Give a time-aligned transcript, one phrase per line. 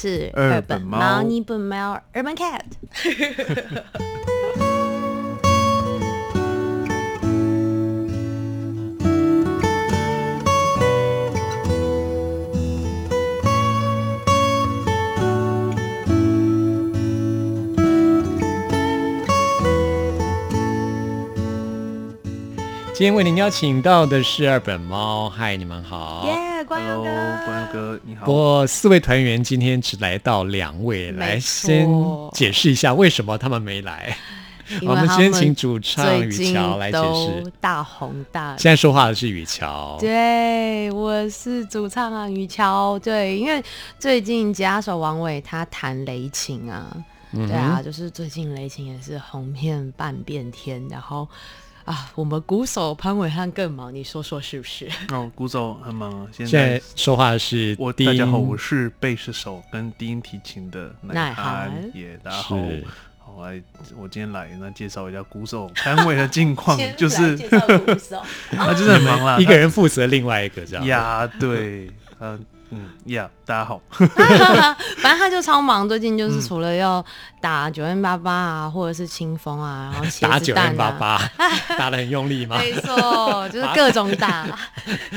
[0.00, 2.60] 是二本猫猫你本猫 Urban Cat。
[22.94, 26.22] 今天为您邀请到的是二本猫，嗨，你们好。
[26.24, 27.10] 耶，Hello，哥，
[27.46, 28.26] 关佑哥，你好。
[28.26, 31.88] 不过四位团员今天只来到两位，来先
[32.32, 34.14] 解释一下为什么他们没来。
[34.82, 37.50] 我们们先请主唱雨乔来解释。
[37.58, 42.98] 大红大现在说话的是雨乔，对，我是主唱啊，雨乔。
[42.98, 43.64] 对，因为
[43.98, 46.86] 最近吉他手王伟他弹雷琴啊，
[47.32, 51.26] 嗯对啊，就是最近雷琴也是红遍半边天，然后
[51.88, 54.86] 啊，我们鼓手潘伟汉更忙，你说说是不是？
[55.10, 56.28] 哦，鼓手很忙啊。
[56.30, 62.58] 现现在在说话的是低我大家好，我是贝斯手跟低音提琴的乃乃涵涵，也大家好。
[63.34, 63.62] 我来，
[63.96, 70.84] 我今天来那介绍一下鼓手潘伟的近况， 就是鼓手， 他就是很忙啦，一个人负责另外一个这样。
[70.84, 72.38] 呀，对，嗯
[72.70, 73.80] 嗯呀，大家好。
[73.90, 77.04] 反正他就超忙，最近就是除了要
[77.40, 80.96] 打九 N 八八啊，或者是清风啊，然后茄打九子蛋 N 八啊。
[80.98, 81.30] 八，
[81.78, 82.58] 打的很用力吗？
[82.58, 84.46] 没错，就是各种打，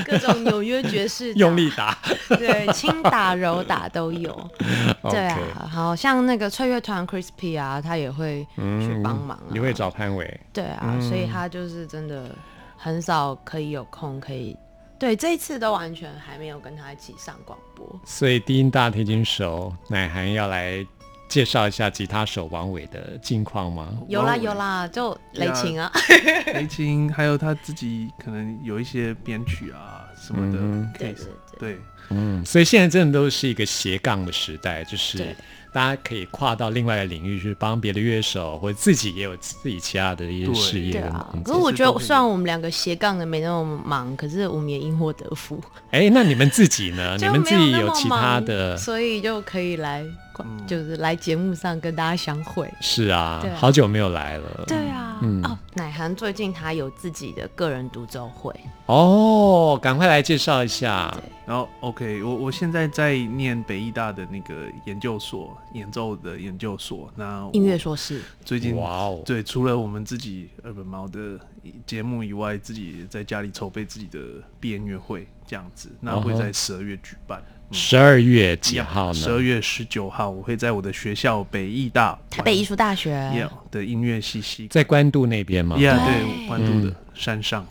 [0.06, 1.98] 各种纽约爵士用力，打。
[2.30, 4.50] 对，轻打柔打都有。
[5.12, 10.40] 对啊，好像那个翠乐团 Crispy 啊，他也会去帮忙、啊你会找潘伟？
[10.54, 12.34] 对啊，所以他就是真的
[12.78, 14.56] 很少可以有空可以。
[15.02, 18.00] 对，这一次都完全还没有跟他一起上广播。
[18.06, 20.86] 所以低音大提琴手乃涵要来
[21.28, 23.98] 介绍一下吉他手王伟的近况吗？
[24.08, 25.92] 有啦有啦，就雷琴啊，
[26.54, 31.16] 雷琴还有他自己可能有一些编曲啊什么的嗯 case，对对
[31.58, 31.76] 对。
[31.76, 31.80] 对，
[32.12, 35.36] 嗯，所以现在真的都是一个斜杠的时代，就是
[35.74, 41.34] 大家可以跨到另外的领域去帮别的乐手，或者自己也有自己其他的一些事业对啊。
[41.44, 41.54] 可。
[41.54, 45.64] 是我觉得，虽然我们两个斜杠的没那么忙，可是我们也因祸得福。
[45.92, 47.16] 哎，那你们自己呢？
[47.22, 48.76] 你们自己有其他的？
[48.76, 50.04] 所以就可以来，
[50.46, 52.72] 嗯就是来节目上跟大家相会。
[52.80, 54.64] 是啊啊，好久没有来了。
[54.68, 58.54] 对啊，嗯哦，乃涵最近他有自己的个人独奏会，
[58.86, 61.16] 哦，赶快来介绍一下。
[61.46, 67.12] 然后 OK，我我现在在念北艺大的那个研究所，演奏的研究所。
[67.16, 68.22] 那音乐硕士。
[68.46, 71.38] 最近哇哦，对，除了我们自己二本猫的
[71.86, 74.20] 节目以外，自己在家里筹备自己的
[74.62, 75.90] 毕业音乐会这样子。
[76.00, 77.44] 那会哦在十二月举办。
[77.72, 79.14] 十二月几号呢？
[79.14, 87.66] 十二月十九号，我会在我的学校北艺大台北艺术大学 Yeah 的音乐系系在关渡那边吗？，Yeah 对对，关渡的山上。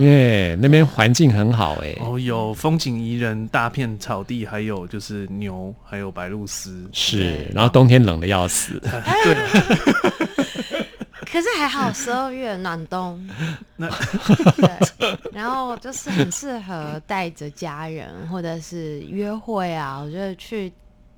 [0.00, 1.94] 耶，那边环境很好哎。
[2.00, 6.86] 哦，有风景宜人，大片草地，还有就是牛，还有白鹭鸶。
[6.92, 8.80] 是，然后冬天冷的要死。
[8.80, 10.26] 对，
[11.32, 13.26] 可是还好，十二月暖冬，
[13.76, 13.88] 那
[14.56, 20.70] 对，然后就是很适合带着家人或者是约会啊，我觉得去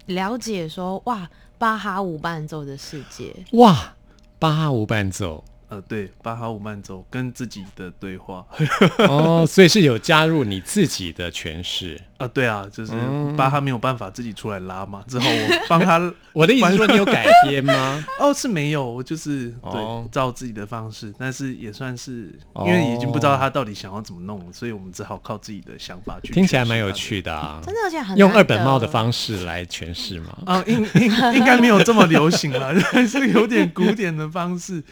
[0.06, 3.92] 了解说哇，巴哈无伴奏的世界，哇，
[4.38, 5.42] 巴哈无伴奏
[5.74, 8.44] 呃，对，巴哈姆慢奏跟自己的对话。
[8.98, 12.00] 哦，所以是有加入你自己的诠释。
[12.16, 16.12] 啊，对啊，就是嗯巴哈没有办法自己出来拉嘛，之后我帮他。
[16.32, 18.04] 我的意思是说，你有改编吗？
[18.18, 26.32] 哦，是没有，我就是对、哦照自己的方式，但是也算是哦因为已经不知道他到底想要怎么弄了，所以我们只好靠自己的想法去。
[26.32, 26.94] 听起来蛮有。
[26.94, 30.38] 趣的啊，真的而且很用二本猫的方式来诠释吗？
[30.46, 34.82] 啊，应应应该没有这么流行了，还是有点古典的方式。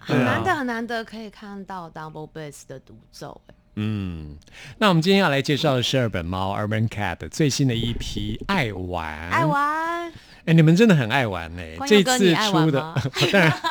[0.00, 4.36] 很对啊，难得很难得可以看到 double bass 的独奏，哎嗯，
[4.78, 9.30] 那我们今天要来介绍的是二本猫 Urban Cat 最新的一批《爱玩》。
[9.32, 10.12] 爱玩。
[10.44, 11.76] 哎，你们真的很爱玩哎！
[11.76, 12.94] 关这次出的吗，
[13.32, 13.62] 当然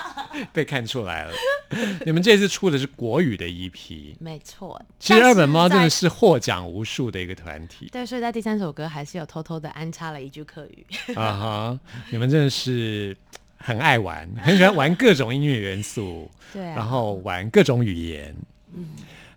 [0.54, 1.34] 被看出来了。
[2.06, 4.82] 你们这次出的是国语的一批没错。
[4.98, 10.86] 其实二本猫真的是获奖无数的一个团体对，所以在第三首歌还是有偷偷的安插了一句客语。
[11.14, 11.80] 啊哈！
[12.10, 13.16] 你们真的是
[13.62, 18.36] 很爱玩， 很喜欢玩各种音乐元素， 对啊，然后玩各种语言。
[18.74, 18.88] 嗯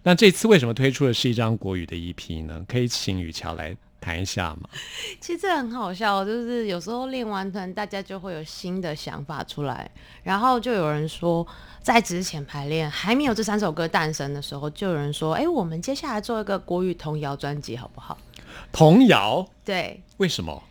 [0.07, 2.63] 那这次为什么推出的是一张国语的 EP 呢？
[2.69, 4.69] 可以请雨乔来谈一下吗？
[5.19, 9.91] 其实这很好笑，就是有时候练完团，大家就会有新的想法出来，
[10.23, 11.47] 然后就有人说，
[11.81, 18.19] 在之前排练还没有这三首歌诞生的时候，就有人说，哎，我们接下来做一个国语童谣专辑好不好？
[18.73, 20.63] 童谣对，为什么？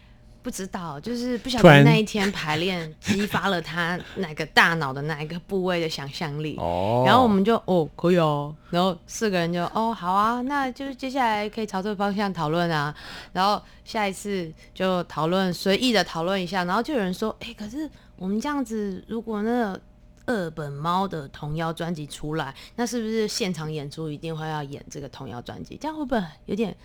[0.43, 6.57] 不知道，就是不晓得那一天排练激发了他哪个大脑的哪一个部位的想象力。
[6.59, 12.93] 哦，然后我们就哦可以哦，然后四个人就哦好啊，那就是接下来可以朝这个方向讨论啊，
[13.31, 19.81] 然后下一次就讨论随意的讨论一下，然后就有人说，哎，可是我们这样子，如果那个
[20.25, 25.77] 二本猫的童谣专辑出来，那是不是现场演出一定会要演这个童谣专辑？
[25.79, 26.75] 这样会不会有点？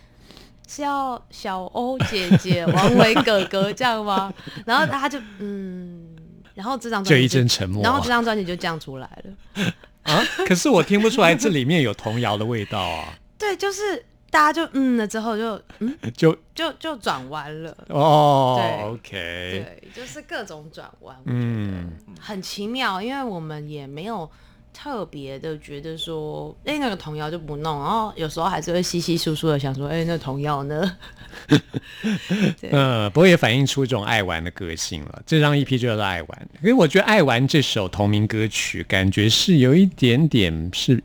[0.69, 4.31] 是要小欧姐姐、王伟哥哥这样吗？
[4.67, 6.15] 然后他就嗯，
[6.53, 9.73] 然后这张专辑就一阵沉默然后这张专辑就这样出来了。
[10.03, 17.75] 啊，可是我听不出来这里面有童谣的味道啊，对，就是大家就嗯了之后就嗯 就就就转弯了。
[17.89, 24.29] 哦对，OK，对，就是各种转弯，嗯，很奇妙，因为我们也没有
[24.73, 30.97] 特别的觉得说，哎、那个童谣就不弄，然后有时候还是会稀稀疏疏的想说，哎、那童谣呢？
[32.59, 35.21] 对呃，不过也反映出这种爱玩的个性了。
[35.25, 41.03] 这张 EP 就叫做《爱玩》，因为我觉得《爱玩》这首同名歌曲，感觉是有一点点是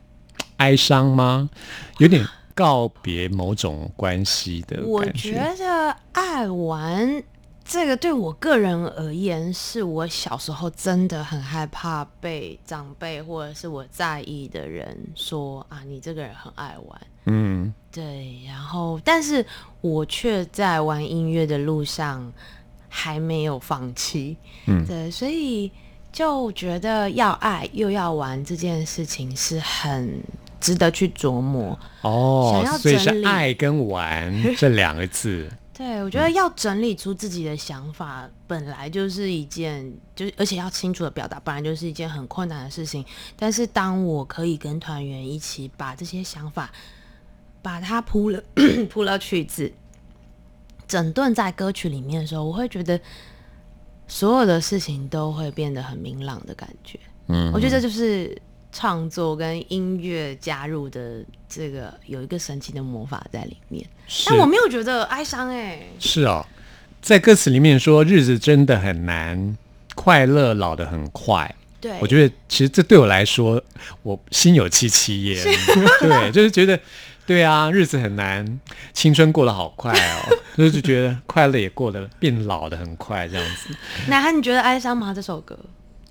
[0.57, 1.51] 哀伤吗？
[1.99, 7.23] 有点告别某种关系的我感觉得爱玩
[7.65, 17.01] 这个对我个人而言，是我小时候真的很害怕被长辈或者是我在意的人说啊，你这个人很爱玩。
[17.25, 19.45] 嗯，对，然后但是
[19.81, 22.31] 我却在玩音乐的路上
[22.89, 24.37] 还没有放弃。
[24.67, 25.73] 嗯对，所以
[26.13, 30.23] 就觉得要爱又要玩这件事情是很
[30.61, 31.79] 值得去琢磨。
[32.03, 35.51] 哦想要，所以是爱跟玩这两个字。
[35.77, 43.05] 对，我觉得要整理出自己的想法，本来就是一件，就是而且要清楚的表达，本来就是一件很困难的事情。
[43.37, 46.71] 但是当我可以跟团员一起把这些想法，
[47.61, 48.41] 把它铺了
[48.89, 49.73] 铺了曲子，
[50.87, 53.01] 整顿在歌曲里面的时候，我会觉得
[54.07, 57.01] 所有的事情都会变得很明朗的感觉。
[57.27, 58.41] 嗯，我觉得这就是
[58.75, 63.83] 创作跟音乐加入的这个有一个神奇的魔法在里面。
[64.07, 66.45] 是但我没有觉得哀伤哎、是哦，
[67.01, 69.57] 在歌词里面说日子真的很难，
[69.95, 71.55] 快乐老得很快。
[71.81, 73.63] 对，我觉得其实这对我来说，
[74.03, 75.43] 我心有戚戚焉。
[76.01, 76.79] 对，就是觉得，
[77.27, 78.61] 对啊，日子很难，
[78.93, 83.75] 青春过得好快哦， 就是觉得快乐也过得变老的很快，这样子。
[84.09, 85.13] 乃涵，你觉得哀伤吗？
[85.15, 85.59] 这首歌？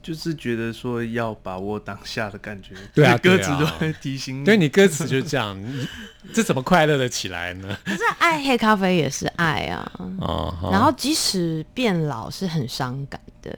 [0.03, 5.87] 就是觉得说要把握当下的感觉， 对啊歌词都会提醒你对你歌词就是这样，你
[6.33, 7.77] 这怎么快乐的起来呢？
[7.85, 13.57] 可是爱黑咖啡也是爱啊，哦，然后即使变老是很伤感的，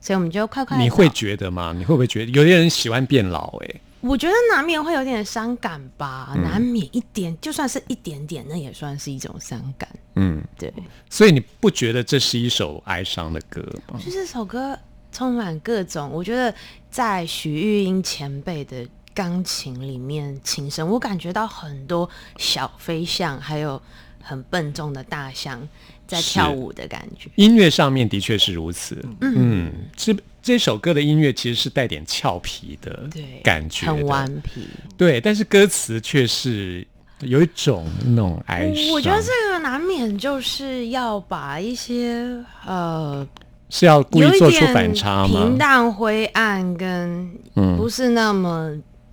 [0.00, 1.72] 所以我们就快快你会找觉得吗？
[1.76, 3.80] 你会不会觉得有些人喜欢变老、欸？
[4.02, 9.88] 我觉得难免会有点伤感吧，嗯难免一点，就算是一点点，那也算是一种伤感。
[10.14, 10.72] 嗯，对，
[11.10, 13.60] 所以你不觉得这是一首哀伤的歌
[13.92, 13.98] 吗？
[14.04, 14.78] 就这首歌
[15.16, 16.54] 充满各种，我觉得
[16.90, 22.06] 在许玉英前辈的钢琴里面，琴声我感觉到很多
[22.36, 23.80] 小飞象，还有
[24.22, 25.66] 很笨重的大象
[26.06, 27.30] 在跳舞的感觉。
[27.36, 29.02] 音乐上面的确是如此。
[29.22, 34.68] 嗯，这这首歌的音乐其实是带点俏皮的对，感觉的，很顽皮。
[34.98, 36.86] 对，但是歌词却是
[37.20, 38.92] 有一种那种哀伤。
[38.92, 43.26] 我觉得这个难免就是要把一些呃
[43.68, 45.58] 是要故意做出反差吗平？
[45.58, 48.72] 淡灰暗跟嗯不是那么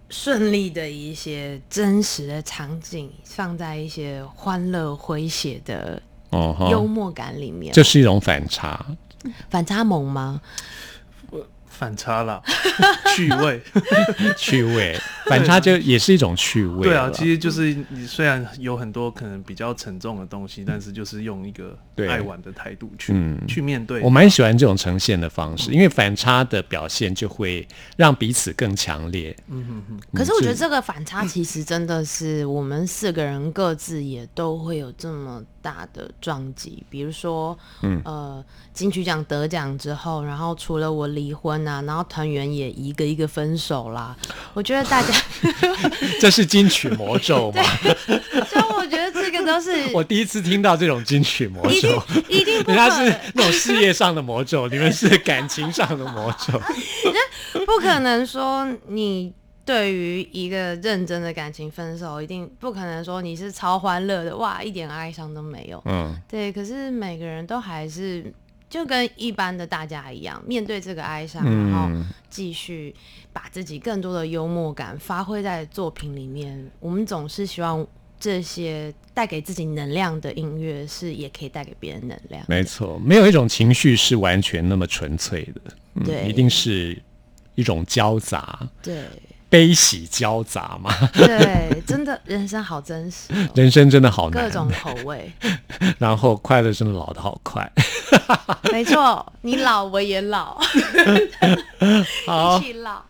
[0.10, 8.86] 顺利的一些真实的场景，放在一些欢乐诙谐的哦幽默感里面，这是一种反差。
[9.50, 10.42] 反差萌吗？
[11.74, 12.42] 反差啦，
[13.16, 13.62] 趣味。
[14.38, 14.98] 趣味。
[15.26, 16.84] 反差就也是一种趣味。
[16.84, 21.78] 对啊，其实就是你虽然有很多可能比较沉重的东西，但是就是用一个
[22.08, 24.02] 爱玩的态度去嗯去面对。
[24.02, 29.36] 我蛮喜欢这种呈现的方式，因为反差的表现就会让彼此更强烈。
[29.50, 44.16] 嗯哼哼可是我觉得这个反差其实真的是我们四个人各自也都会有这么大的撞击，比如说，嗯呃，金曲奖得奖之后，然后除了我离婚啊，然后团员也一个一个分手啦，
[44.54, 45.14] 我觉得大家，
[46.22, 47.64] 这是金曲魔咒吗？
[48.52, 52.04] 就我觉得这个都是 我第一次听到这种金曲魔一定咒。
[52.28, 56.60] 一定 不人家是那种事业上的魔咒，你们是感情上的魔咒。
[57.66, 59.34] 不可能说你
[59.66, 65.82] 对于一个认真的感情分手，一定不可能说你是超欢乐的，哇，一点哀伤都没有。
[65.86, 68.34] 嗯，对，可是每个人都还是
[68.70, 72.94] 就跟一般的大家一样，面对这个哀伤，嗯然后继续
[73.32, 76.70] 把自己更多的幽默感发挥在作品里面。
[76.80, 77.86] 我们总是希望
[78.20, 82.44] 这些带给自己能量的音乐，是也可以带给别人能量。
[82.50, 85.62] 没错，没有一种情绪是完全那么纯粹的，
[85.96, 87.02] 嗯、对一定是
[87.56, 89.04] 一种交杂，对
[89.54, 90.92] 悲喜交杂嘛。
[91.14, 95.32] 对，真的人生好真实、哦，人生真的好难，各种口味。
[96.00, 97.72] 然后快乐真的老的好快。
[98.72, 100.58] 没错，你老我也老，
[102.26, 103.04] 好一起老。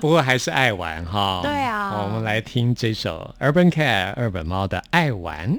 [0.00, 1.40] 不过还是爱玩哈。
[1.42, 5.54] 对啊我们来听这首 Urban Cat 二本猫的《爱玩》。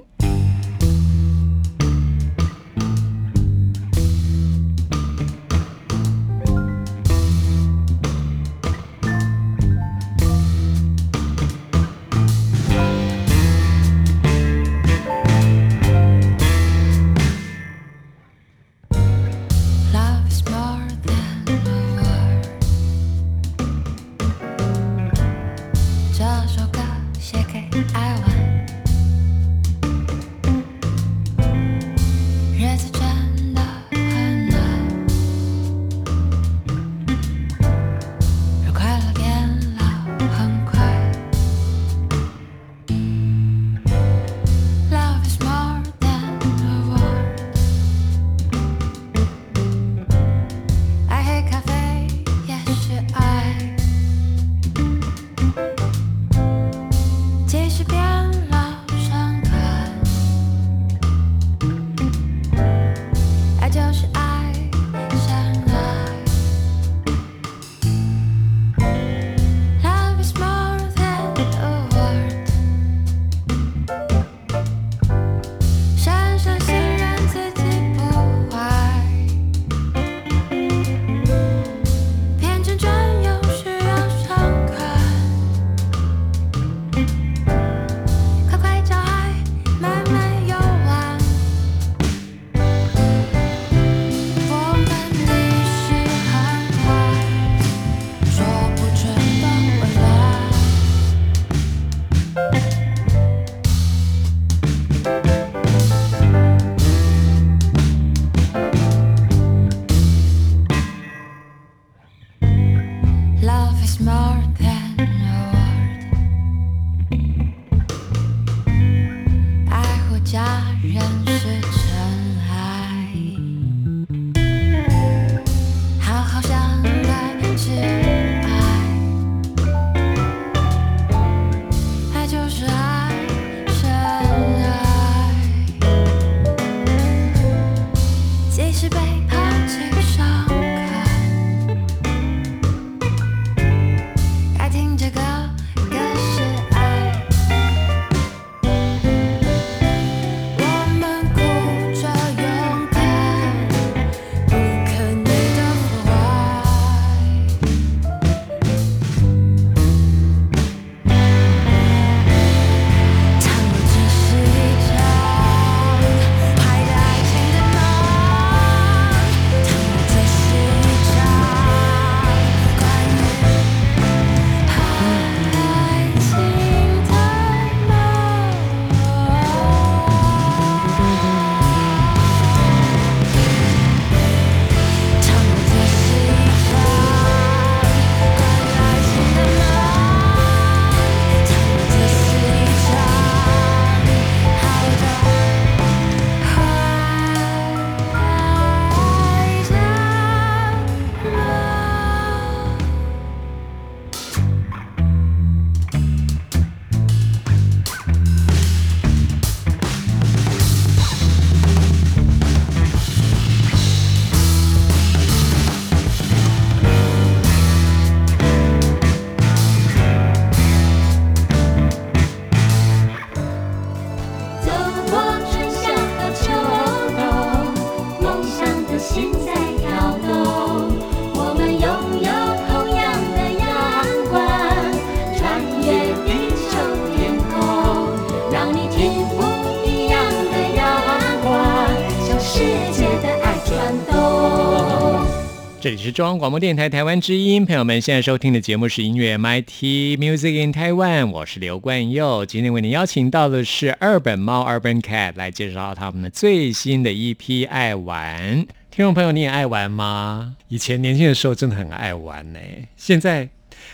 [246.13, 252.45] 中央广播电台台湾之音，朋友们现在收听的节目是音乐 MIT Music in Taiwan，我是刘冠佑。
[252.45, 258.67] 今天为您邀请到的是二本猫 Urban Cat 来介绍他们的最新的一批爱玩。
[258.91, 260.55] 听众朋友，你也爱玩吗？
[260.67, 262.59] 以前年轻的时候真的很爱玩呢、
[262.95, 263.49] 现在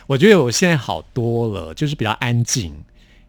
[0.06, 2.76] 我觉得我现在好多了，就是比较安静。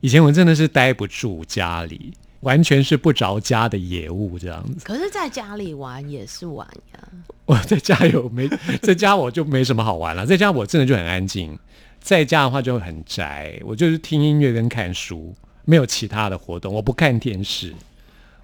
[0.01, 4.85] 以前我真的是待不住家里，完全是不着家的野物这样子。
[4.85, 7.01] 可是在家里玩也是玩呀。
[7.47, 8.49] 我在家有没
[8.83, 11.59] 在家我就没什么好玩了，在家我真的就很安静，
[12.01, 17.75] 在家的话就很宅，我就是听音乐跟看书，没有其他的活动，我不看电视，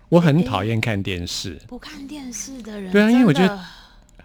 [0.09, 3.57] 我很讨厌看电视，不看电视的人，对啊因为我觉得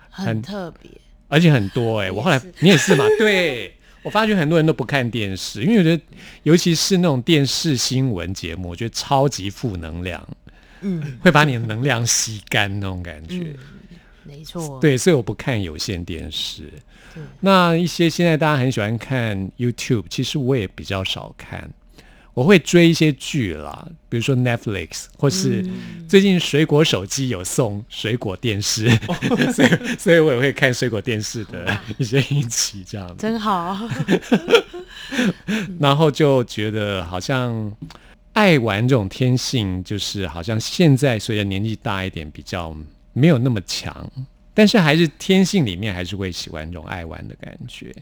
[0.09, 0.89] 很很特别。
[1.27, 3.73] 而且很多哎、我后来也你也是嘛，对。
[4.03, 6.03] 我发觉很多人都不看电视，因为我觉得，
[6.43, 10.27] 尤其是那种电视新闻节目，我觉得超级负能量，
[10.81, 13.55] 嗯，会把你的能量吸干那种感觉。
[14.23, 14.79] 没错。
[14.79, 16.63] 对，所以我不看有线电视
[17.13, 17.23] 对。
[17.41, 21.69] 那一些现在大家很喜欢看 YouTube，其实我也比较少看。
[22.33, 28.89] 我会追一些剧啦，比如说 Netflix，或是嗯最近水果手机有送水果电视，
[29.53, 33.15] 所以所以我也会看水果电视的一些一集这样子。
[33.17, 33.77] 真好。
[35.79, 37.71] 然后就觉得好像
[38.33, 42.75] 爱玩这种天性，就是好像现在随着年纪大一点，比较
[43.11, 44.09] 没有那么强，
[44.53, 47.93] 但是还是天性里面还是会喜欢这种爱玩的感觉。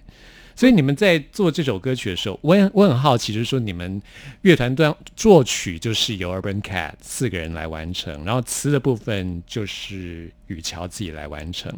[0.60, 4.02] 所以你们在做这首歌曲的时候，我很我很好奇，就是说你们
[4.42, 11.74] 乐团端作曲就是由 Urban Cat 四个人来完成，然后词的部分就是雨乔自己来完成。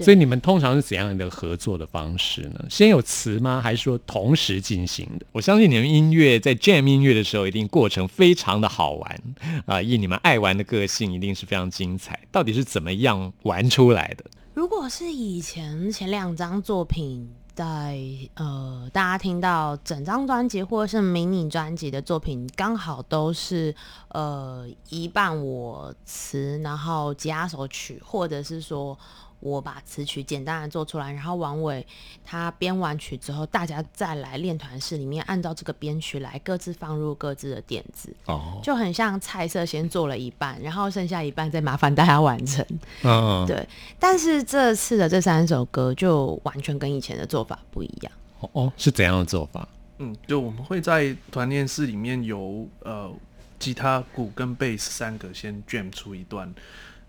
[0.00, 2.62] 所以你们通常是怎样的合作的方式呢？
[2.68, 3.58] 先有词吗？
[3.58, 5.24] 还是说同时进行的？
[5.32, 9.22] 我相信你们音乐在 jam 音乐的时候，一定过程非常的好玩
[9.64, 12.20] 啊、以你们爱玩的个性，一定是非常精彩。
[12.30, 14.26] 到底是怎么样玩出来的？
[14.52, 17.98] 如果是以前前两张作品，在
[18.34, 23.74] 呃大家听到整张专辑或者是迷你专辑的作品，刚好都是
[24.08, 28.96] 呃一半我词，然后吉他手曲，或者是说
[29.40, 31.86] 我把词曲简单的做出来，然后王伟
[32.24, 42.64] 他编完曲之后，大家再来练团室里面按照这个编曲来各自放入各自的点子，哦，就很像菜色先做了一半，然后剩下一半再麻烦大家完成。
[43.02, 43.68] 嗯， 对，
[43.98, 48.12] 但是这次的这三首歌就完全跟以前的做法不一样。
[48.40, 49.68] 哦哦，是怎样的做法？
[49.98, 53.10] 嗯，就我们会在团练室里面由呃
[53.58, 56.52] 吉他、鼓跟贝斯三个先 jam 出一段，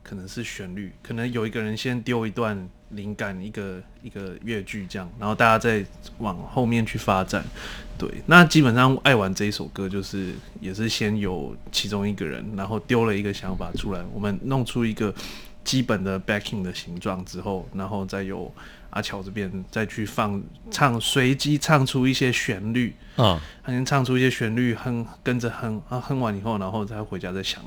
[0.07, 5.85] 可能是旋律，可能有一个人先丢一段灵感，一个一个乐句这样，然后大家再
[6.19, 7.43] 往后面去发展。
[7.97, 15.13] 对，那基本上爱玩这一首歌就是也是先有其中一个人，然后丢了一个想法出来，我们弄出一个
[15.65, 18.49] 基本的 backing 的形状之后，然后再由
[18.91, 20.41] 阿乔这边再去放
[20.71, 27.61] 唱，随机唱出一些旋律，嗯，他先唱出一些旋律，哼跟着哼，啊哼完以后，然后再回家再想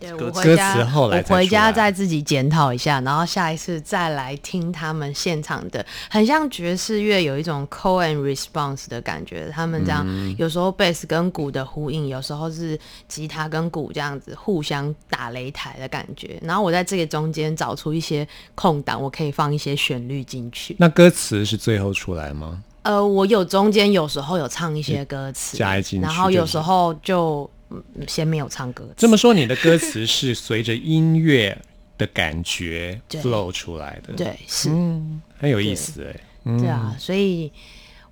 [0.00, 9.48] 对歌歌词后来我回家再自己检讨一下，然后下一次再来听他们现场的，很像爵士乐有一种 call and response 的感觉。
[9.54, 12.76] 他们这样、嗯有时候贝斯跟鼓的呼应，有时候是
[13.06, 16.36] 吉他跟鼓这样子互相打擂台的感觉。
[16.42, 18.26] 然后我在这个中间找出一些
[18.56, 20.74] 空档，我可以放一些旋律进去。
[20.80, 22.60] 那歌词是最后出来吗？
[22.82, 28.94] 呃，我有中间有时候有唱一些歌词，加进去然后有时候就嗯先没有唱歌词。
[28.96, 31.56] 这么说，你的歌词是随着音乐
[31.98, 34.70] 的感觉 对 flow 出来的，，对是。
[34.70, 37.52] 嗯，很有意思哎，嗯对啊，所以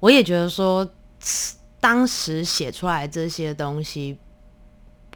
[0.00, 0.87] 我也觉得说，
[1.81, 4.18] 当时写出来这些东西，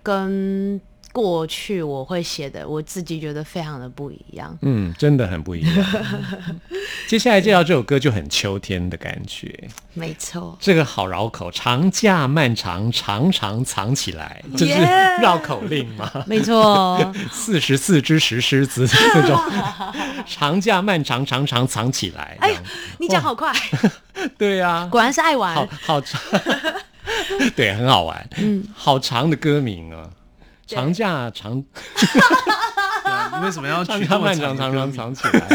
[0.03, 0.81] 跟
[1.13, 4.57] 过去我会写的，我自己觉得非常的不一样。
[4.63, 5.87] 嗯，真的很不一样。
[7.07, 14.75] 接下来介绍这首歌就很秋天的感觉，没错，这个好绕口，长假漫长，常常藏起来，这是
[15.21, 16.11] 绕口令吗？
[16.27, 19.39] 没错， 四十四只石狮子那种，
[20.27, 22.39] 长假漫长，常常藏起来。
[22.41, 22.63] 哎这样。
[22.99, 23.53] 你讲好快，
[24.39, 25.69] 对啊，果然是爱好玩。
[25.83, 26.21] 好长，
[27.55, 30.09] 对，很好玩，嗯，好长的歌名啊，
[30.75, 31.57] 长假长
[33.39, 35.49] 你为什么要长取假漫长，那么长的常常歌名藏起来，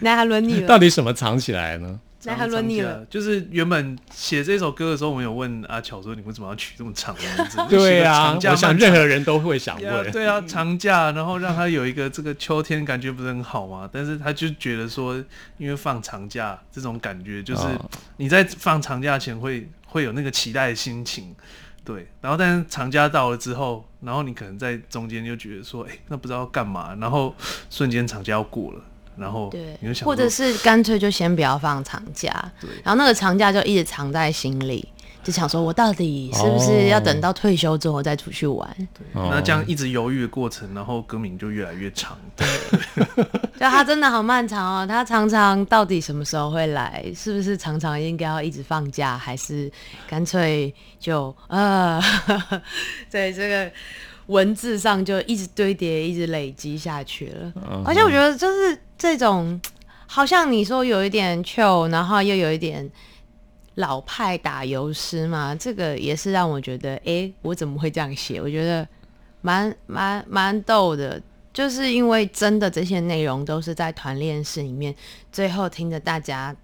[0.00, 2.00] 那还轮你了，到底什么藏起来呢？
[2.24, 3.04] 那还轮你了。
[3.10, 7.58] 就是原本写这首歌的时候，我们有问阿巧说，你为什么要取这么长的名字？
[7.68, 9.04] 对啊，我想任何。
[9.04, 13.90] 人都会想问，对啊，长假，然后让他有一个这个秋天感觉不是很好吗？
[13.92, 15.16] 但是他就觉得说，
[15.58, 21.34] 因为放长假这种感觉，就是哦你在放长假前会会有那个期待的心情，
[21.84, 22.08] 对。
[22.20, 27.34] 然后但是长假到了之后，然后你可能在中间就觉得说，哎、那不知道干嘛，然后
[27.70, 28.82] 瞬间长假要过了，
[29.16, 32.30] 然后对你就，想或者是干脆就先不要放长假，
[32.82, 34.88] 然后那个长假就一直藏在心里，
[35.22, 38.68] 就想说我到底是不是要等到退休之后再出去玩？
[39.12, 42.18] 哦那这样一直犹豫的过程，然后歌名就越来越长。
[42.36, 42.46] 对
[43.58, 47.04] 就他真的好漫长哦，他常常到底什么时候会来？
[47.14, 49.70] 是不是常常应该要一直放假，还是
[50.08, 52.02] 干脆就呃，
[53.08, 53.70] 在这个
[54.26, 57.52] 文字上就一直堆叠，一直累积下去了？
[57.70, 59.60] 嗯而且我觉得就是这种，
[60.06, 62.90] 好像你说有一点 chill，然后又有一点。
[63.76, 68.40] 老派打油诗嘛，这个也是让我觉得，诶，我怎么会这样写？
[68.40, 68.86] 我觉得
[69.40, 71.20] 蛮蛮蛮逗的，
[71.52, 74.94] 就是因为真的这些内容都是在团练室里面，
[75.30, 76.54] 最后听着大家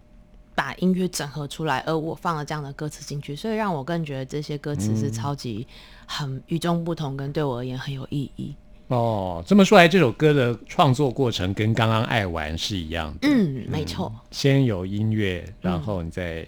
[0.54, 5.66] 把音乐整合出来，而我放了这样的歌词进去，所以让我更觉得这些歌词是超级
[6.06, 8.54] 很与众不同，跟对我而言很有意义。
[8.88, 13.28] 哦，这么说来，这首歌的创作过程跟刚刚爱玩是一样的。
[13.28, 16.46] 嗯，没错，先有音乐，然后你再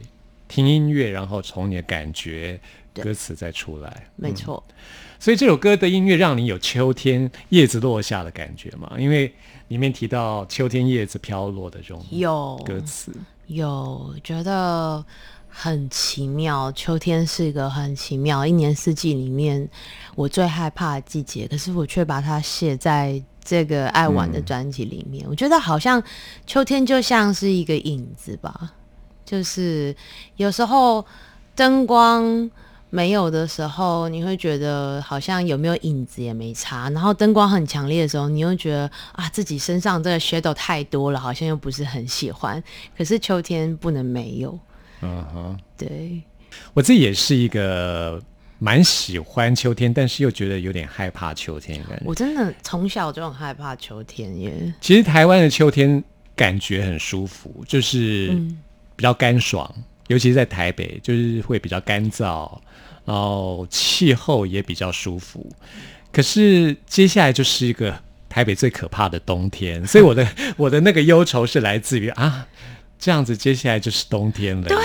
[0.51, 2.61] 听音乐，然后从你的感觉、
[2.93, 4.09] 歌词再出来。
[4.17, 4.63] 没错，
[5.21, 8.93] 所以这首歌的音乐让你有秋天叶子落下的感觉嘛？
[8.99, 9.33] 因为
[9.69, 13.13] 里面提到秋天叶子飘落的这种有歌词。
[13.47, 15.05] 有觉得
[15.49, 19.69] 很奇妙，秋天是一个很奇妙，一年四季里面
[20.17, 25.25] 我最害怕的季节，可是我却把它写在这个爱玩的专辑里面。
[25.29, 26.03] 我觉得好像
[26.47, 28.73] 秋天就像是一个影子吧，
[29.31, 29.95] 就是
[30.37, 31.05] 有时候
[31.55, 32.51] 灯光。
[32.93, 36.90] 没有的时候，你会觉得好像有没有影子也没差。
[36.90, 42.61] 然后灯光很强烈的时候，你又觉得啊自己身上这个 shadow 太多了，好像又不是很喜欢。
[42.99, 44.59] 可是秋天不能没有，
[45.03, 46.21] 嗯哼，对，
[46.75, 48.21] 我自己也是一个
[48.59, 52.03] 蛮喜欢秋天，但是又觉得有点害怕秋天的感觉。
[52.05, 54.75] 我真的从小就很害怕秋天耶。
[54.81, 56.03] 其实台湾的秋天
[56.35, 58.59] 感觉很舒服，就是嗯
[59.01, 59.67] 比较干爽，
[60.09, 62.59] 尤其是在台北，就是会比较干燥，
[63.07, 65.51] 然后气候也比较舒服。
[66.13, 72.47] 可是接下来就是一个台北最可怕的冬天，所以我的 我的那个忧愁是来自于啊，
[72.99, 74.69] 这样子接下来就是冬天了。
[74.69, 74.77] 对，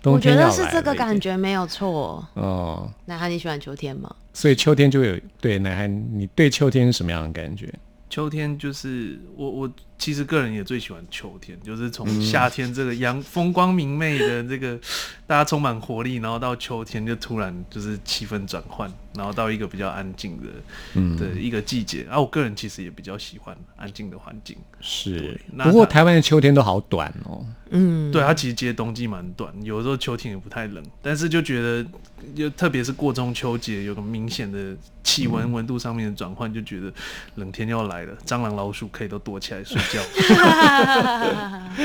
[0.00, 2.24] 冬我觉天要得是这个了感觉没有错。
[2.34, 2.88] 哦。
[3.06, 4.14] 男孩，你喜欢秋天吗？
[4.32, 7.68] 所以秋天就有对男孩，你对秋天是什么样的感觉？
[8.08, 14.78] 秋天就是我我其实个人也最喜欢秋天，就是从夏天这个阳风光明媚的这个
[15.26, 20.48] 大家充满活力，然后到秋天就突然就是气氛转换，然后到一个比较安静的、
[20.94, 22.06] 嗯的一个季节。
[22.08, 24.56] 啊，我个人其实也比较喜欢安静的环境。
[24.80, 27.44] 是，那不过台湾的秋天都好短哦。
[27.70, 31.86] 嗯，对，它其实接冬季蛮短，有时候秋天也不太冷，但是就觉得，
[32.34, 36.90] 就特别是过中秋节，有个明显的气温温度上面的转换，就觉得
[37.34, 40.00] 冷天要来了，蟑螂老鼠可以都躲起来睡觉。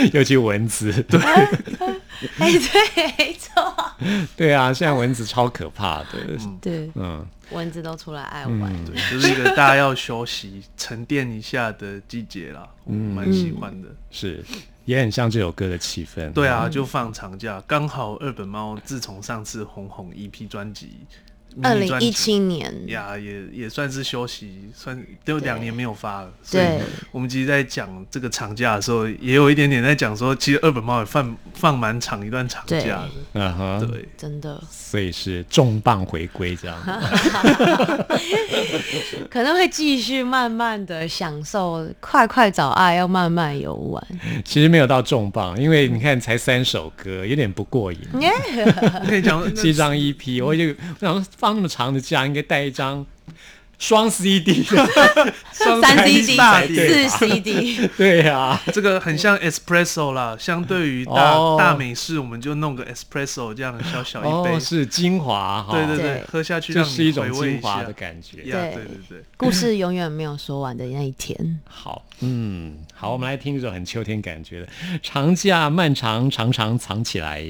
[0.13, 3.75] 尤其蚊子，对哎，对，没错，
[4.35, 6.07] 对啊，现在蚊子超可怕的。
[6.61, 8.85] 对，嗯，蚊子都出来爱玩。
[8.85, 13.89] 对，就是一个大家要休息、沉淀一下的季节啦，我蛮喜欢的。
[14.09, 14.43] 是，
[14.85, 16.31] 也很像这首歌的气氛。
[16.33, 21.01] 对啊，就放长假，刚好二本猫自从上次红红一批专辑，
[21.61, 26.31] 二零一七年，呀，也也算是休息，算都两年没有发了。
[26.41, 26.79] 所以对，
[27.11, 33.09] 我们其实，在讲这个长假的时候，也有一点点在讲说，其实二本猫也放放蛮长一段长假的。
[33.33, 36.77] 嗯哼，对，真的所以是重磅回归这样。
[39.29, 44.05] 可能会继续慢慢的享受，快快找爱，要慢慢游玩。
[44.45, 47.99] 其实没有到重磅，因为你看才三首歌，有点不过瘾。
[49.07, 53.05] 可以讲是一张 EP，我就我想说放那么长的假，应该带一张
[53.77, 54.63] 双 CD。
[55.51, 56.37] 双三台 CD、
[57.07, 65.73] 四 CD， 对啊，这个很像 espresso 啦，相对于大、哦大美式，我们就弄个 espresso 这样小小一杯，哦，是精华哈。
[65.73, 68.37] 对对对对，喝下去就是一种精华的感觉。
[68.37, 69.23] 对对对对。
[69.35, 71.59] 故事永远没有说完的那一天。
[71.65, 74.65] 好，嗯，好，我们来听一首很秋天感觉的
[75.03, 77.41] 《长假漫长，常常藏起来》。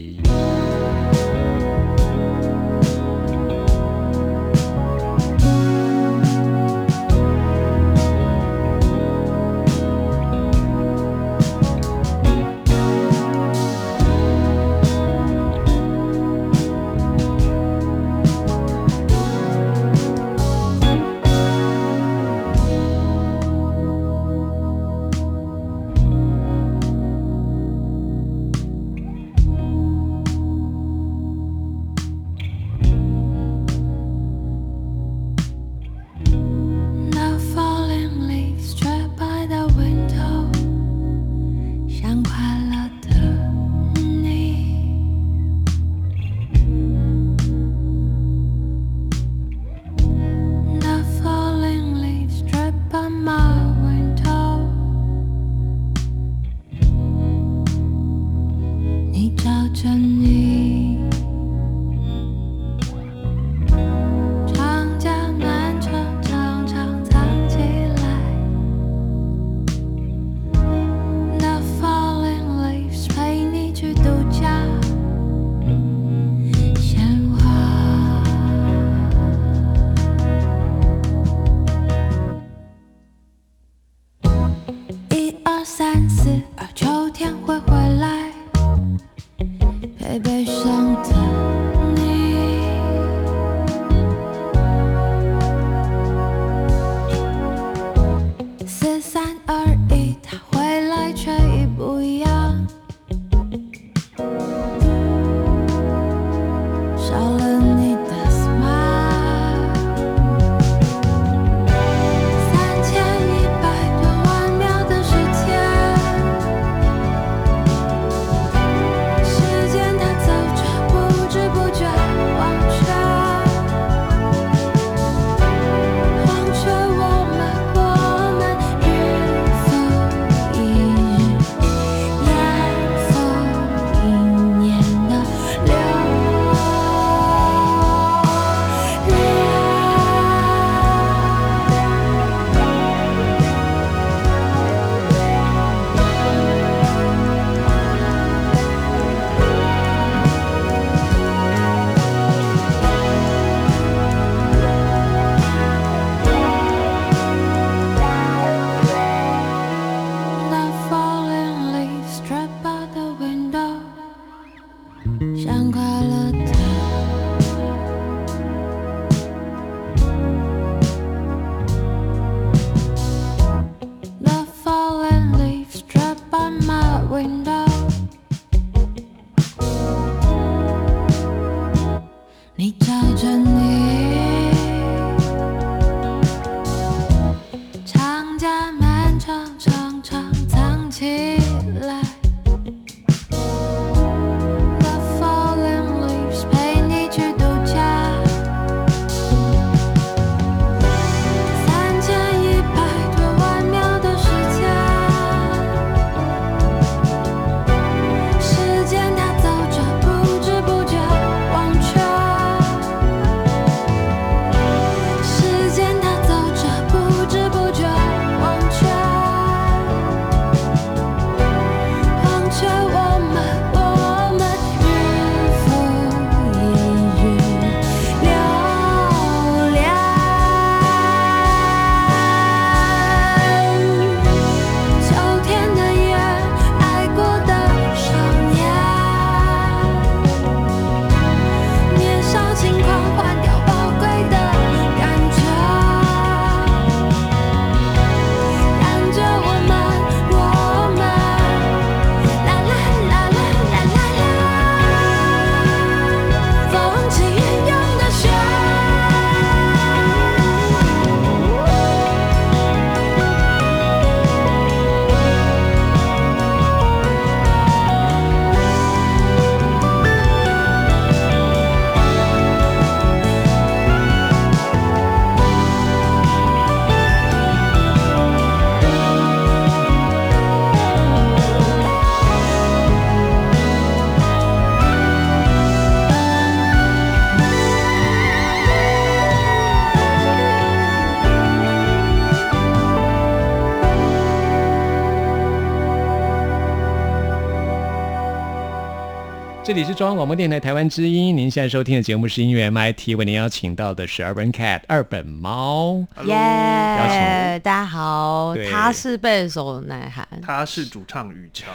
[299.73, 301.35] 这里是中央广播电台台湾之音。
[301.35, 305.95] 您现在收听的节目是音乐 MIT，为您邀请到的是 Urban Cat 二本猫。
[306.25, 311.65] 耶、邀请大家好，他是贝手奶涵，他是主唱雨乔，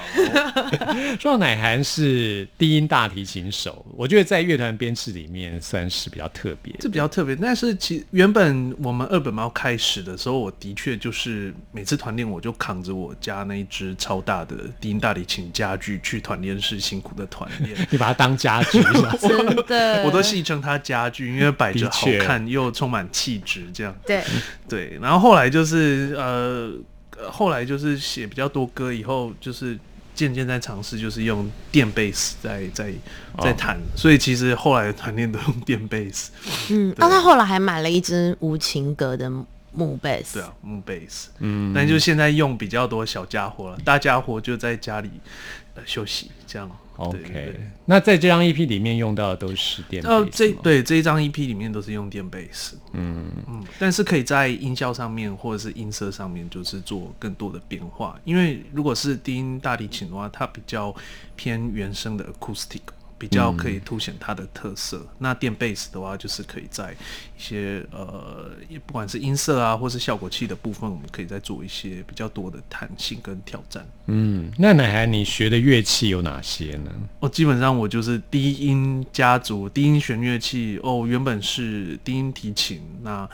[1.19, 6.73] 说到乃涵是低音大提琴手，我觉得在乐团编制里面算是比较特别。
[6.79, 7.35] 这比较特别。
[7.35, 17.77] 但是其原本我们二本猫开始的时候，我的确就是每次团练我就扛着我家那一只超大的低音大提琴家具去团练室辛苦的团练。
[17.91, 24.23] 你把它当家具是吧 真的， 我都戏称它家具，因为摆着好看又充满气质，这样对，
[24.69, 24.99] 对。
[25.01, 26.71] 然后后来就是呃，
[27.17, 29.79] 呃后来就是写比较多歌以后，就是
[30.15, 32.93] 渐渐在尝试，就是用电贝斯在在
[33.41, 36.31] 在弹，所以其实后来的团练都用电贝斯，
[36.71, 39.31] 嗯，对哦，他后来还买了一支无情格的
[39.73, 41.31] 木贝斯，对啊，木贝斯。
[41.39, 45.11] 嗯，但就现在用比较多小家伙了，大家伙就在家里、
[45.75, 46.69] 呃、休息这样。
[46.99, 47.61] OK 对。
[47.87, 58.19] 那在这张 EP 里面用到的都是电贝斯呃，这对这一张 EP 里面都是用电贝斯，嗯嗯，但是可以在音效上面或者是音色上面，就是做更多的变化。
[58.25, 60.95] 因为如果是低音大提琴的话，它比较
[61.35, 62.81] 偏原声的 acoustic，
[63.19, 65.05] 比较可以凸显它的特色。
[65.19, 66.97] 那电贝斯的话，就是可以在一
[67.41, 68.51] 些呃，
[68.87, 73.87] 不管是音色啊，或是效果器的部分，我们可以再做一些比较多的弹性跟挑战。
[74.07, 76.93] 嗯，那奶孩你学的乐器有哪些呢？
[77.21, 80.79] 哦，基本上我就是低音家族，低音弦乐器。
[80.83, 83.29] 哦，原本是低音提琴，那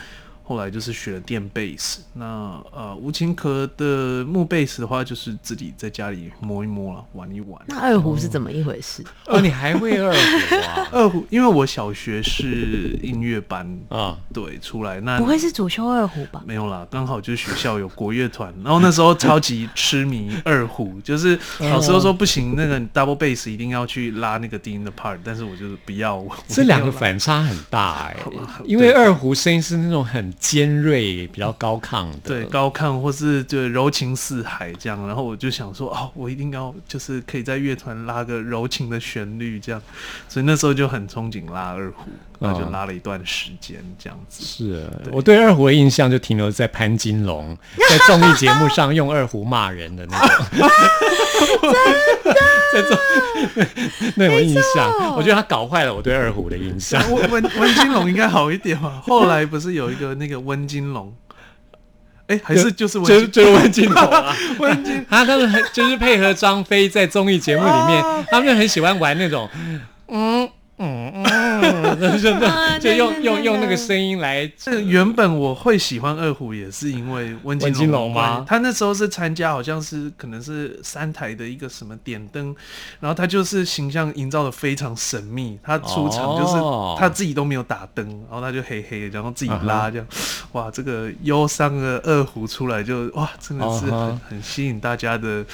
[0.45, 2.01] 后来就是学了电贝斯。
[2.13, 7.61] 那呃，无琴壳的木贝斯的话，就是自己在家里摸一摸了，玩一玩。
[7.67, 9.03] 那二胡是怎么一回事？
[9.27, 10.89] 哦，你还会二胡啊？
[10.93, 16.43] 二胡，因为我小学是音乐班啊，对出来，那不会是主修二胡吧？
[16.47, 26.15] 没有啦，刚好就是学校有国乐团，然后那时候超级痴迷二胡， 就是老师都说不行，那个 double bass 一定要去拉那个低音的 part，但是我就是不要。
[26.15, 39.83] 我这两个反差很大哎、 吧因为二胡声音是那种很尖锐、比较高亢的，对高亢或是就柔情似海这样，然后我就想说哦，我一定要就是可以在乐团拉个柔情的旋律这样，
[40.29, 44.45] 所以那时候就很憧憬拉二胡，然后就拉了一段时间这样子。
[44.45, 47.57] 是我对二胡的印象就停留在潘金龙
[47.89, 50.63] 在综艺节目上用二胡骂人的那种，
[52.73, 52.99] 在综
[54.17, 57.01] 那种印象，我觉得他搞坏了我对二胡的印象。
[57.13, 59.01] 温温温金龙应该好一点吧？
[59.07, 61.15] 后来不是有一个那个温金龙，
[62.27, 69.49] 哎、还是就是就是就是温金龙啊，温金，他他们很就是配合张飞在综艺节目里面，他们就很喜欢玩那种，
[70.09, 82.55] 嗯嗯嗯，就就就用用用那个声音来这原本我会喜欢二胡，也是因为温金龙吗他那时候是参加，好像是可能是三台的一个什么点灯，
[82.99, 85.59] 然后他就是形象营造的非常神秘。
[85.63, 86.55] 他出场就是
[86.99, 90.07] 他自己都没有打灯，然后他就黑黑的，然后自己拉这样。
[90.53, 93.87] 哇，这个忧伤的二胡出来就哇，真的是
[94.29, 95.45] 很吸引大家的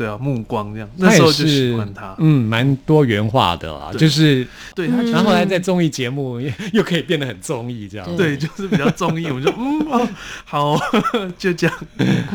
[0.00, 0.88] 对啊目光这样。
[0.96, 10.08] 那时候就喜欢他，嗯，蛮多元化的啊，就是，对他就然后后来在综艺节目又 又可以变得很综艺这样，对，就是比较综艺，我就嗯哦
[10.46, 10.80] 好，
[11.36, 11.76] 就这样。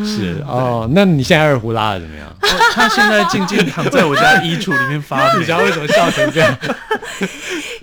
[0.05, 0.87] 是哦。
[0.93, 2.27] 那你现在二胡拉的怎么样？
[2.29, 5.51] 哦他现在静静躺在我家衣橱里面发 你霉知。
[5.51, 6.55] 道为什么笑成这样？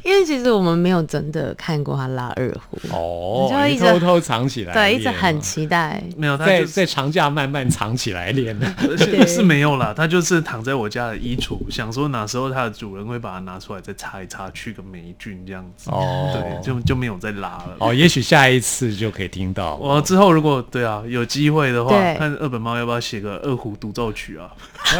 [0.02, 6.02] 因为其实我们没有真的看过他拉二胡，哦你就，一直偷偷藏起来对，一直很期待。
[6.16, 8.66] 没有，他在在长假慢慢藏起来练的。
[8.98, 15.90] 是是没有啦，他就是躺在我家的衣橱，想说哪时候他的主人会把它拿出来再擦一擦，去个霉菌这样子。
[15.90, 17.76] 哦对，就就没有再拉了。
[17.78, 19.76] 哦，也许下一次就可以听到。
[19.76, 24.50] 我之后如果对啊有机会的话，看二本猫要不要写个二胡独奏曲啊？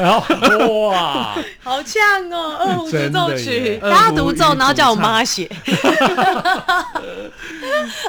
[0.01, 5.51] 然后哇， 好呛哦，二胡独奏曲，二大家独奏，然后叫我妈写。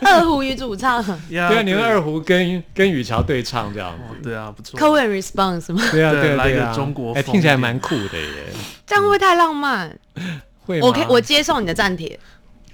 [0.05, 4.21] 二胡与主唱呀对啊，你用二胡跟跟雨乔对唱这样子。
[4.23, 4.79] 对啊，不错。
[4.79, 5.83] ，call and response 吗？
[5.91, 8.45] 对啊，对对啊，对啊来个中国哎，风听起来蛮酷的耶。
[8.85, 9.95] 这样会不会太浪漫？
[10.65, 10.87] 会吗？
[10.87, 12.17] 我可以，我接受你的暂帖，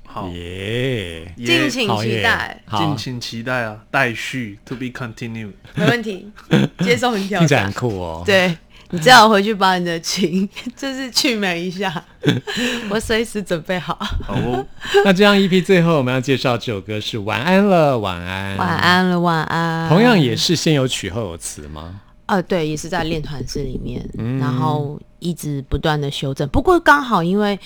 [0.05, 5.53] 好，耶，敬请期待，敬，请期待啊，待续，to be continued。
[5.75, 6.31] 没问题，
[6.79, 7.79] 接受你挑听起来很战。
[7.79, 8.23] 酷哦。
[8.25, 8.57] 对
[8.91, 12.03] 你最好回去把你的琴 就是去美一下，
[12.89, 13.93] 我随时准备好。
[14.25, 14.65] 好哦，
[15.05, 18.55] 那这样 EP 最后我们要介绍这首歌是《晚安了，晚安》。
[18.57, 18.67] 晚。
[18.77, 19.87] 安了，晚安。
[19.89, 22.01] 同样也是先有曲后有词吗？
[22.25, 26.47] 呃，对，也是在练团式里面，嗯然后一直不断的修正。
[26.49, 27.59] 不过刚好因为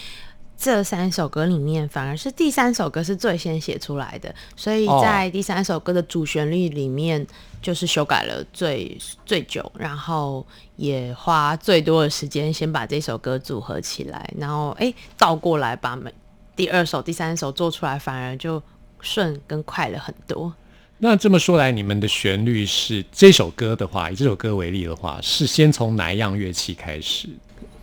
[0.57, 7.25] 这三首歌里面，反而是第三首歌是最先写出来的，所以哦在第三首歌的主旋律里面，
[7.61, 10.45] 就是修改了最最久，然后
[10.77, 16.13] 也花最多的时间先把这首歌组合起来，然后哎倒过来把每
[16.55, 18.61] 第二首、第三首做出来，反而就
[19.01, 20.53] 顺跟快了很多。
[20.99, 27.27] 那这么说来，你们的旋律是这首歌的话，以这首歌为例的话，是先从哪一样乐器开始？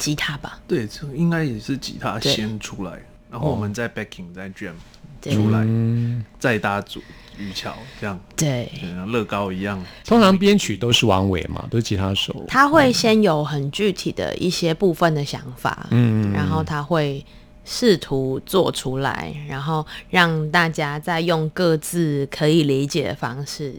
[0.01, 2.99] 吉他吧，对，这应该也是吉他先出来，
[3.31, 4.73] 然后我们再 backing 再 jam
[5.21, 7.03] 对出来，嗯，再搭主
[7.37, 8.19] 雨桥，这样。
[8.35, 8.73] 对，
[9.09, 9.85] 乐高一样。
[10.07, 12.45] 通常编曲都是王伟嘛，都是吉他手。
[12.49, 16.33] 他会先有很具体的一些部分的想法，嗯。
[16.33, 17.23] 然后他会
[17.67, 23.75] 试图做出来，然后让大家再用各自可以理解的方式，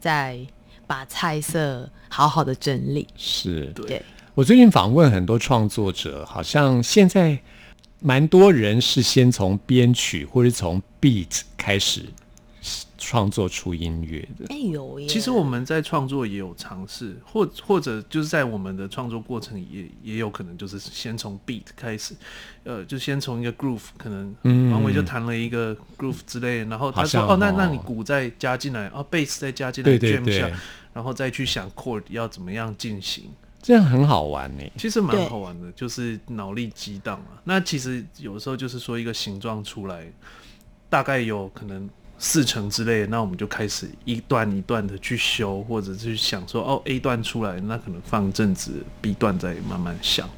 [0.00, 0.36] 再
[0.88, 3.06] 把菜色好好的整理。
[3.16, 3.66] 是。
[3.76, 3.86] 对。
[3.86, 4.02] 对，
[4.34, 7.38] 我最近访问很多创作者，好像现在
[8.00, 12.06] 蛮多人是先从编曲或者从 beat 开始
[12.96, 14.46] 创作出音乐的。
[14.48, 22.14] 哎有耶，其实我们在创作也有尝试，或或者就是在我们的创作过程也也有可能就是先从 beat 开始，
[22.64, 30.54] 呃，就先从一个 groove，可能嗯王伟就弹了一个 groove 之类的，然后他说哦，那哦那你鼓再加进来，哦，bass 再加进来对，，
[30.94, 33.24] 然后再去想 chord 要怎么样进行。
[33.62, 34.64] 这样很好玩呢。
[34.76, 37.40] 其实蛮好玩的，就是脑力激荡啊。
[37.44, 40.04] 那其实有时候就是说一个形状出来，
[40.90, 41.88] 大概有可能
[42.18, 50.28] 四成之类的，那我们就开始一段一段的去修，或者是想说哦 A 段出来，那可能放阵子 B 段再慢慢想。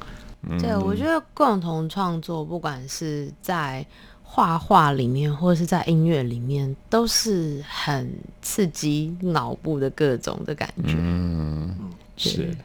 [0.59, 3.83] 对，我觉得共同创作，不管是在
[4.21, 8.13] 画画里面，或者是在音乐里面，都是很
[8.43, 10.93] 刺激脑部的各种的感觉。
[10.97, 12.55] 嗯，是，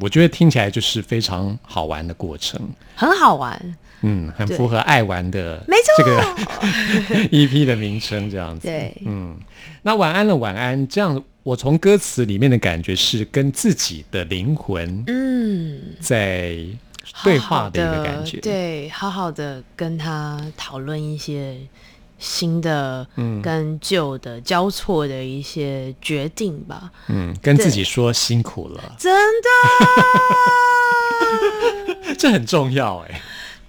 [0.00, 2.60] 我觉得听起来就是非常好玩的过程。
[2.94, 3.76] 很好玩。
[4.02, 8.66] 嗯，很符合爱玩的没错这个 EP 的名称这样子。
[8.66, 9.36] 对嗯，
[9.82, 10.88] 那晚安了，晚安。
[10.88, 16.56] 这样，我从歌词里面的感觉是跟自己的灵魂嗯，在
[17.22, 21.58] 对话的一个感觉。，对，好好的跟他讨论一些
[22.20, 23.42] 新的嗯。
[23.42, 26.90] 跟旧的交错的一些决定吧。
[27.08, 29.12] 嗯，跟自己说辛苦了，真
[29.42, 29.48] 的，
[32.16, 33.20] 这很重要哎。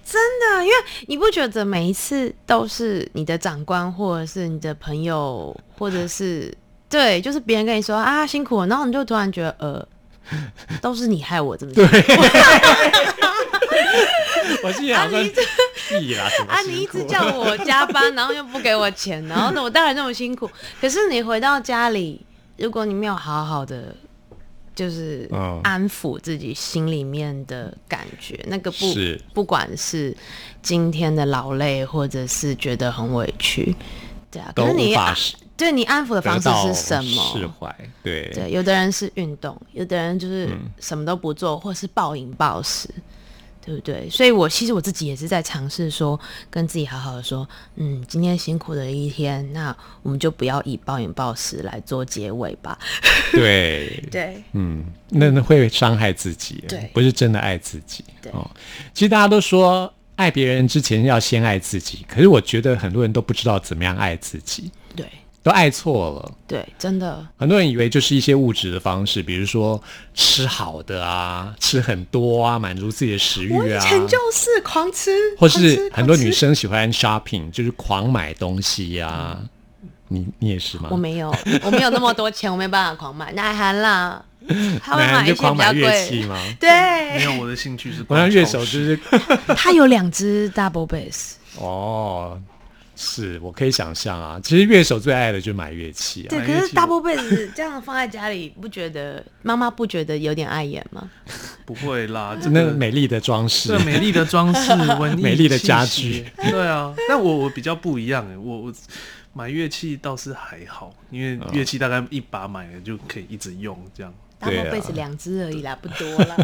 [0.04, 0.74] 真的，因为
[1.06, 6.54] 你不觉得每一次都是你的长官，或者是你的朋友，或者是
[6.90, 9.88] 对，就是别人跟你说啊辛苦了，然后你就突然觉得呃，
[10.82, 11.90] 都是你害我 这么辛苦
[14.62, 15.22] 我心里想说，
[15.88, 20.50] 屁啦，啊，你一直叫我加班，然后又不给我钱，然后呢，我当然那么辛苦。
[20.80, 22.20] 可是你回到家里，
[22.56, 23.94] 如果你没有好好的，
[24.74, 25.60] 就是嗯。
[25.62, 29.20] 安抚自己心里面的感觉，那个不是。
[29.32, 30.14] 不管是
[30.60, 33.74] 今天的劳累，或者是觉得很委屈，
[34.30, 34.94] 对啊，可是你
[35.56, 37.32] 对你安抚的方式是什么？
[37.38, 37.46] 释？
[37.46, 38.28] 怀，对。
[38.34, 42.88] 对，有的人是运动，有的人就是嗯什么都不做，或是暴饮暴食，
[43.64, 44.10] 对不对？
[44.10, 46.18] 所以我其实我自己也是在尝试说，
[46.50, 52.78] 跟自己好好的说，嗯，今天辛苦的一天，那我们就不要以暴饮暴食来做结尾吧。
[53.32, 58.04] 对对，嗯，那那会伤害自己，对不是真的爱自己。
[58.20, 58.50] 对哦，
[58.92, 65.06] 其实大家都说爱别人之前要先爱自己，可是我觉得很多人都不知道怎么样爱自己，对，
[65.42, 66.32] 都爱错了。
[66.48, 69.80] 对，真的，很多人以为就是一些物质的方式，比如说
[70.12, 76.32] 吃好的啊，吃很多啊，满足自己的食我以欲啊，前就是狂吃，或是很多女。
[76.32, 79.38] 生喜欢 shopping，就是狂买东西呀、
[80.08, 80.88] 你你也是吗？
[80.90, 81.30] 我没有，
[81.62, 83.30] 我没有那么多钱，我没办法狂买。
[83.32, 84.24] 奶涵啦，
[84.82, 86.22] 他会买一些比较贵。
[86.24, 86.42] 吗？
[86.60, 88.98] 没，有，我的兴趣是我让乐手就是
[89.54, 91.32] 他有两只 double bass。
[91.58, 92.40] 哦，
[92.94, 94.40] 是我可以想象啊。
[94.42, 96.40] 其实乐手最爱的就是买乐器啊对，。
[96.40, 101.10] 可是买乐器 double bass 这样放在家里，不觉得妈妈不觉得有点碍眼吗？
[101.64, 106.50] 不会啦，这那个美丽的装饰这，美丽的装饰，文艺美丽的家息具。
[106.50, 108.72] 对啊，但我我比较不一样哎，我我
[109.32, 114.12] 买乐器倒是还好，因为乐器大概一把买了就可以一直用这样。
[114.44, 116.36] 对啊 double bass 两只而已啦，不多啦。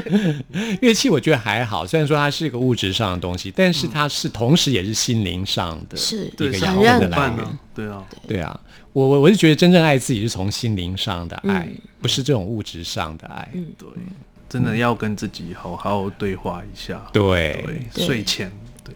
[0.80, 7.58] 乐器我觉得还好，虽然说它是一个物质上的东西，但是它是同时也是心灵上的是一对，是个养分的来源。
[7.74, 8.58] 对啊，对啊，
[8.92, 13.48] 我我我是觉得真正爱自己是从心灵上的爱，嗯不是这种物质上的爱。
[13.52, 13.88] 嗯对，
[14.48, 17.06] 真的要跟自己好好对话一下。
[17.12, 18.50] 对，对，睡前
[18.82, 18.94] 对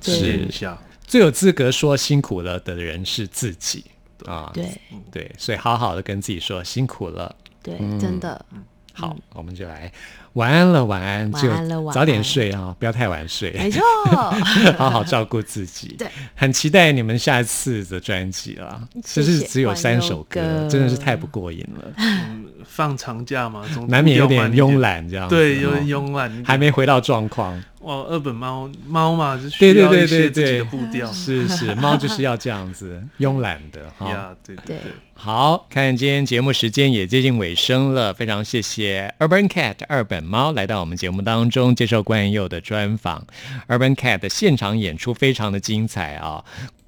[0.00, 0.78] 对体验一下。
[1.06, 3.84] 最有资格说辛苦了的人是自己
[4.24, 4.50] 啊。
[4.54, 4.68] 对
[5.12, 7.36] 对，所以好好的跟自己说辛苦了。
[7.64, 7.98] 对，嗯。
[7.98, 8.46] 真的。
[8.92, 9.90] 好，我们就来
[10.34, 13.82] 晚安了，晚安，晚就安了晚安早点睡啊，不要太晚睡，没错，
[14.76, 15.94] 好好照顾自己。
[15.98, 18.82] 对，很期待你们下一次的专辑了。
[19.04, 21.92] 谢谢这是只有三首歌，真的是太不过瘾了，
[22.66, 25.28] 放长假嘛，总难免有点慵懒，这样。
[25.28, 27.62] 对，有哦点慵懒，还没回到状况。
[27.82, 31.12] 哇，二本猫猫嘛，就对对需要对对一些自己对的步调。
[31.12, 34.08] 是是，猫就是要这样子慵懒的哈。
[34.10, 43.26] 呀，对对对对，好看，今天节目时间也接近尾声了，非常谢谢 Urban Cat 二本猫来到我们节目当中接受关佑的专访。
[43.68, 46.44] Urban Cat 的现场演出非常的精彩啊！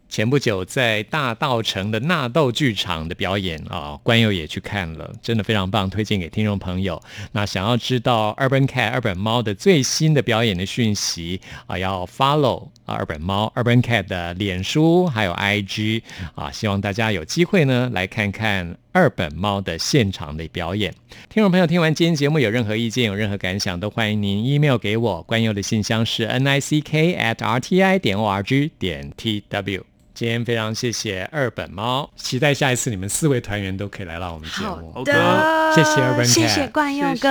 [0.09, 7.03] 前不久在大道城的纳豆剧场的表演啊，关佑也去看了，真的非常棒，推荐给听众朋友。
[7.32, 16.03] 那想要知道 Urban Cat 二本猫的最新的表演的讯息啊，要 follow 啊二本猫 Urban Cat 的脸书还有 IG
[16.37, 20.90] 啊，希望大家有机会呢来看看二本猫的现场的表演。
[21.28, 25.22] 听众朋友，听完今天节目有任何意见、有任何感想，都欢迎您 email 给我。
[25.24, 29.84] 关佑的信箱是 n i c k at r t i 点 o r g 点 t w。
[30.14, 34.90] 今天非常谢谢二本猫，期待下一次你们四位团员都可以来到我们节目。
[34.94, 37.28] 好的的，谢谢 Urban 谢 Cat 谢冠佑哥，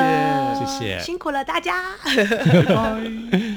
[0.60, 1.82] 谢谢谢辛苦了大家。
[2.06, 3.55] 拜拜。